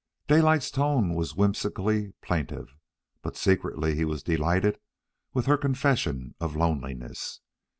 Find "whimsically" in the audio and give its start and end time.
1.35-2.13